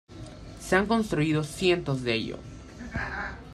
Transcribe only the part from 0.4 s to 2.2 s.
Se han construido cientos de